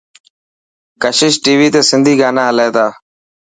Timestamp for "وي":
1.59-1.67